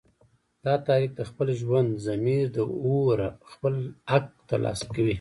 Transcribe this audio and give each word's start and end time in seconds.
دا 0.65 0.73
تحریک 0.85 1.11
د 1.17 1.21
خپل 1.29 1.47
ژوندي 1.59 1.99
ضمیر 2.07 2.45
د 2.57 2.57
اوره 2.83 3.29
خپل 3.51 3.73
حق 4.11 4.25
تر 4.49 4.59
لاسه 4.65 4.85
کوي 4.93 5.09